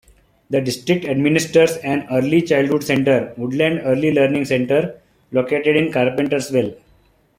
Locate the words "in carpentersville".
5.75-6.75